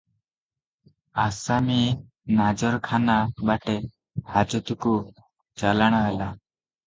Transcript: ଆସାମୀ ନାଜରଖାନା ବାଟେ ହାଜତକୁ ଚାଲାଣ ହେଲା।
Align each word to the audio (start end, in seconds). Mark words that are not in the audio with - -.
ଆସାମୀ 1.23 1.75
ନାଜରଖାନା 2.39 3.17
ବାଟେ 3.49 3.75
ହାଜତକୁ 4.37 4.95
ଚାଲାଣ 5.65 6.03
ହେଲା। 6.07 6.33